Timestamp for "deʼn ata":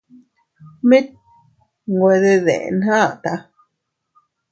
2.45-3.33